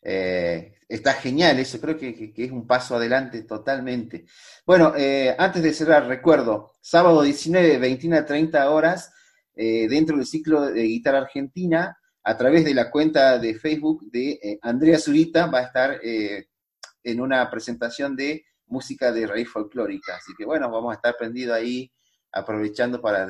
Eh, 0.00 0.77
está 0.88 1.12
genial, 1.14 1.58
eso 1.58 1.80
creo 1.80 1.96
que, 1.98 2.32
es 2.36 2.50
un 2.50 2.66
paso 2.66 2.96
adelante 2.96 3.42
totalmente. 3.42 4.24
Bueno, 4.64 4.94
eh, 4.96 5.34
antes 5.38 5.62
de 5.62 5.74
cerrar, 5.74 6.06
recuerdo, 6.06 6.76
sábado 6.80 7.22
19, 7.22 7.78
21 7.78 8.16
a 8.16 8.24
30 8.24 8.70
horas, 8.70 9.12
eh, 9.54 9.86
dentro 9.88 10.16
del 10.16 10.26
ciclo 10.26 10.62
de 10.62 10.82
guitarra 10.82 11.18
argentina, 11.18 11.98
a 12.24 12.36
través 12.36 12.64
de 12.64 12.74
la 12.74 12.90
cuenta 12.90 13.38
de 13.38 13.54
Facebook 13.54 14.10
de 14.10 14.58
Andrea 14.62 14.98
Zurita, 14.98 15.46
va 15.46 15.60
a 15.60 15.62
estar 15.62 16.00
en 16.02 17.20
una 17.20 17.50
presentación 17.50 18.14
de 18.16 18.44
música 18.68 19.12
de 19.12 19.26
raíz 19.26 19.48
folclórica. 19.48 20.16
Así 20.16 20.32
que 20.36 20.44
bueno, 20.44 20.70
vamos 20.70 20.92
a 20.92 20.96
estar 20.96 21.16
prendido 21.16 21.54
ahí, 21.54 21.90
aprovechando 22.32 23.00
para, 23.00 23.26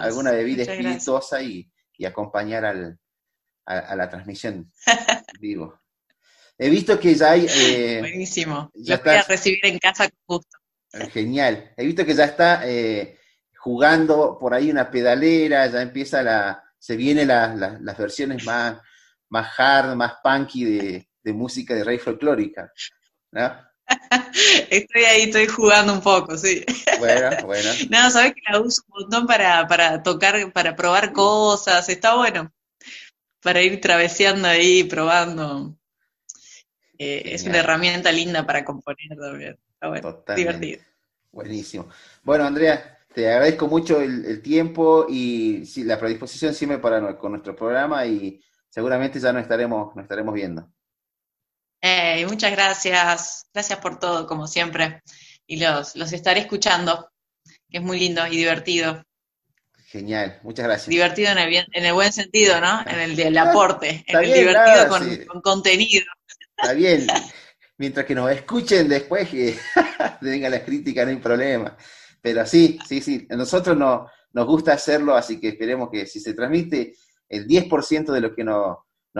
alguna 0.00 0.32
bebida 0.32 0.62
espirituosa 0.62 1.42
y, 1.42 1.68
acompañar 2.06 2.64
al, 2.64 2.98
a, 3.66 3.94
la 3.94 4.08
transmisión 4.08 4.72
vivo. 5.40 5.78
He 6.62 6.68
visto 6.68 7.00
que 7.00 7.14
ya 7.14 7.32
hay... 7.32 7.46
Eh, 7.56 7.98
Buenísimo, 8.00 8.70
ya 8.74 8.98
lo 8.98 9.04
voy 9.04 9.14
a 9.14 9.22
recibir 9.22 9.64
en 9.64 9.78
casa 9.78 10.08
justo. 10.26 10.58
Eh, 10.92 11.08
genial. 11.08 11.72
He 11.76 11.86
visto 11.86 12.04
que 12.04 12.14
ya 12.14 12.24
está 12.24 12.68
eh, 12.68 13.18
jugando 13.56 14.38
por 14.38 14.52
ahí 14.52 14.70
una 14.70 14.90
pedalera, 14.90 15.66
ya 15.66 15.80
empieza 15.80 16.22
la... 16.22 16.62
Se 16.78 16.96
vienen 16.96 17.28
las 17.28 17.98
versiones 17.98 18.44
más, 18.46 18.78
más 19.28 19.50
hard, 19.58 19.94
más 19.96 20.14
punky 20.22 20.64
de, 20.64 21.08
de 21.22 21.32
música 21.32 21.74
de 21.74 21.84
raíz 21.84 22.02
folclórica. 22.02 22.72
¿no? 23.32 23.70
Estoy 24.70 25.04
ahí, 25.04 25.22
estoy 25.22 25.46
jugando 25.46 25.92
un 25.92 26.00
poco, 26.00 26.36
sí. 26.36 26.64
Bueno, 26.98 27.30
bueno. 27.44 27.70
No, 27.90 28.10
sabes 28.10 28.34
que 28.34 28.52
la 28.52 28.60
uso 28.60 28.82
un 28.88 29.02
montón 29.02 29.26
para, 29.26 29.66
para 29.66 30.02
tocar, 30.02 30.52
para 30.52 30.76
probar 30.76 31.12
cosas, 31.12 31.88
está 31.88 32.14
bueno. 32.16 32.52
Para 33.42 33.62
ir 33.62 33.80
traveseando 33.80 34.48
ahí, 34.48 34.84
probando. 34.84 35.76
Eh, 37.02 37.34
es 37.34 37.44
una 37.44 37.60
herramienta 37.60 38.12
linda 38.12 38.44
para 38.44 38.62
componer 38.62 39.08
también. 39.18 39.58
Está 39.72 39.88
bueno, 39.88 40.22
divertido. 40.36 40.82
Buenísimo. 41.32 41.88
Bueno, 42.22 42.44
Andrea, 42.44 42.98
te 43.14 43.26
agradezco 43.26 43.68
mucho 43.68 44.02
el, 44.02 44.42
tiempo 44.42 45.06
y 45.08 45.64
la 45.84 45.98
predisposición 45.98 46.52
siempre 46.52 46.78
para 46.78 47.16
con 47.16 47.32
nuestro 47.32 47.56
programa 47.56 48.04
y 48.04 48.38
seguramente 48.68 49.18
ya 49.18 49.32
nos 49.32 49.40
estaremos, 49.40 49.96
nos 49.96 50.02
estaremos 50.02 50.34
viendo. 50.34 50.70
Eh, 51.80 52.26
muchas 52.26 52.52
gracias, 52.52 53.46
gracias 53.54 53.78
por 53.78 53.98
todo, 53.98 54.26
como 54.26 54.46
siempre. 54.46 55.00
Y 55.46 55.58
los, 55.58 55.96
los 55.96 56.12
estaré 56.12 56.40
escuchando, 56.40 57.10
que 57.70 57.78
es 57.78 57.82
muy 57.82 57.98
lindo 57.98 58.26
y 58.26 58.36
divertido. 58.36 59.02
Genial, 59.86 60.38
muchas 60.42 60.66
gracias. 60.66 60.88
Divertido 60.88 61.32
en 61.32 61.38
el, 61.38 61.66
en 61.72 61.84
el 61.86 61.92
buen 61.94 62.12
sentido, 62.12 62.60
¿no? 62.60 62.82
En 62.86 63.00
el 63.00 63.16
del 63.16 63.38
aporte, 63.38 64.04
en 64.06 64.18
el 64.18 64.32
divertido 64.34 64.88
con, 64.88 65.40
contenido. 65.40 66.04
Está 66.60 66.74
bien, 66.74 67.06
mientras 67.78 68.04
que 68.04 68.14
nos 68.14 68.30
escuchen 68.30 68.88
después 68.88 69.28
que 69.28 69.56
venga 70.20 70.50
las 70.50 70.60
críticas, 70.60 71.06
no 71.06 71.10
hay 71.10 71.18
problema. 71.18 71.76
Pero 72.20 72.44
sí, 72.46 72.78
sí, 72.86 73.00
sí, 73.00 73.26
a 73.30 73.36
nosotros 73.36 73.76
no, 73.76 74.06
nos 74.32 74.46
gusta 74.46 74.72
hacerlo, 74.74 75.14
así 75.14 75.40
que 75.40 75.48
esperemos 75.48 75.88
que 75.90 76.06
si 76.06 76.20
se 76.20 76.34
transmite 76.34 76.94
el 77.28 77.46
10% 77.46 78.12
de 78.12 78.20
lo 78.20 78.34
que 78.34 78.44
nos, 78.44 78.78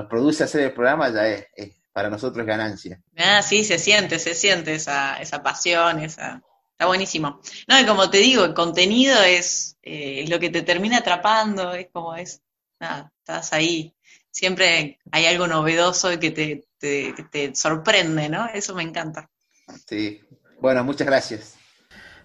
produce 0.08 0.44
hacer 0.44 0.62
el 0.62 0.72
programa, 0.72 1.10
ya 1.10 1.26
es 1.26 1.46
para 1.92 2.10
nosotros 2.10 2.46
ganancia. 2.46 3.00
Ah, 3.16 3.42
sí, 3.42 3.64
se 3.64 3.78
siente, 3.78 4.18
se 4.18 4.34
siente 4.34 4.74
esa, 4.74 5.20
esa 5.20 5.42
pasión, 5.42 6.00
esa... 6.00 6.42
Está 6.72 6.86
buenísimo. 6.86 7.40
No, 7.68 7.78
y 7.78 7.84
como 7.84 8.08
te 8.08 8.18
digo, 8.18 8.42
el 8.42 8.54
contenido 8.54 9.22
es 9.22 9.76
eh, 9.82 10.24
lo 10.28 10.40
que 10.40 10.48
te 10.48 10.62
termina 10.62 10.98
atrapando, 10.98 11.74
es 11.74 11.88
como 11.92 12.14
es, 12.14 12.40
nada, 12.78 13.12
estás 13.18 13.52
ahí. 13.52 13.94
Siempre 14.30 14.98
hay 15.12 15.26
algo 15.26 15.46
novedoso 15.46 16.18
que 16.18 16.30
te, 16.30 16.64
te, 16.80 17.54
sorprende, 17.54 18.28
¿no? 18.28 18.48
Eso 18.52 18.74
me 18.74 18.82
encanta. 18.82 19.28
Sí, 19.86 20.20
bueno, 20.60 20.82
muchas 20.82 21.06
gracias. 21.06 21.54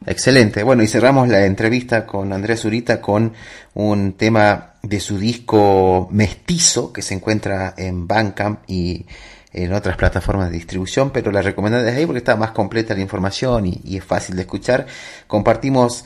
Excelente. 0.06 0.64
Bueno, 0.64 0.84
y 0.84 0.88
cerramos 0.88 1.28
la 1.30 1.46
entrevista 1.46 2.06
con 2.06 2.32
Andrés 2.34 2.62
Zurita 2.62 3.02
con 3.02 3.34
un 3.74 4.14
tema 4.14 4.76
de 4.84 5.00
su 5.00 5.18
disco 5.18 6.08
Mestizo 6.12 6.94
que 6.94 7.02
se 7.02 7.14
encuentra 7.14 7.74
en 7.78 8.08
Bandcamp 8.08 8.60
y 8.68 9.06
en 9.52 9.74
otras 9.74 9.96
plataformas 9.96 10.50
de 10.50 10.58
distribución, 10.58 11.12
pero 11.12 11.32
la 11.32 11.42
recomendada 11.42 11.90
es 11.90 11.96
ahí 11.96 12.06
porque 12.06 12.18
está 12.18 12.36
más 12.36 12.52
completa 12.52 12.94
la 12.94 13.02
información 13.02 13.66
y, 13.66 13.98
es 13.98 14.04
fácil 14.04 14.36
de 14.36 14.42
escuchar. 14.42 14.86
Compartimos 15.28 16.04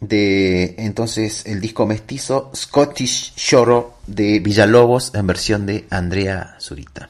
de 0.00 0.74
entonces 0.78 1.46
el 1.46 1.60
disco 1.60 1.86
mestizo 1.86 2.50
Scottish 2.54 3.34
Shore 3.36 3.86
de 4.06 4.40
Villalobos 4.40 5.14
en 5.14 5.26
versión 5.26 5.64
de 5.64 5.86
Andrea 5.90 6.56
Zurita. 6.58 7.08